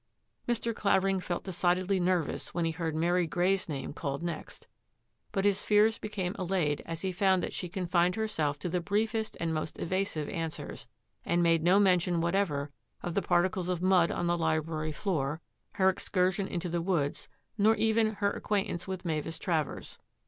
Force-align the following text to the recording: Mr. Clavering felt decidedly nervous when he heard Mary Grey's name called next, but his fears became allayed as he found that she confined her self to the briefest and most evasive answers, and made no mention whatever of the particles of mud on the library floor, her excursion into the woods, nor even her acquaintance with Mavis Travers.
Mr. 0.47 0.75
Clavering 0.75 1.19
felt 1.19 1.43
decidedly 1.43 1.99
nervous 1.99 2.55
when 2.55 2.65
he 2.65 2.71
heard 2.71 2.95
Mary 2.95 3.27
Grey's 3.27 3.69
name 3.69 3.93
called 3.93 4.23
next, 4.23 4.65
but 5.31 5.45
his 5.45 5.63
fears 5.63 5.99
became 5.99 6.35
allayed 6.39 6.81
as 6.87 7.01
he 7.01 7.11
found 7.11 7.43
that 7.43 7.53
she 7.53 7.69
confined 7.69 8.15
her 8.15 8.27
self 8.27 8.57
to 8.57 8.67
the 8.67 8.81
briefest 8.81 9.37
and 9.39 9.53
most 9.53 9.77
evasive 9.77 10.27
answers, 10.29 10.87
and 11.23 11.43
made 11.43 11.61
no 11.61 11.79
mention 11.79 12.19
whatever 12.19 12.71
of 13.03 13.13
the 13.13 13.21
particles 13.21 13.69
of 13.69 13.83
mud 13.83 14.11
on 14.11 14.25
the 14.25 14.39
library 14.39 14.91
floor, 14.91 15.39
her 15.73 15.87
excursion 15.87 16.47
into 16.47 16.67
the 16.67 16.81
woods, 16.81 17.29
nor 17.55 17.75
even 17.75 18.13
her 18.15 18.31
acquaintance 18.31 18.87
with 18.87 19.05
Mavis 19.05 19.37
Travers. 19.37 19.99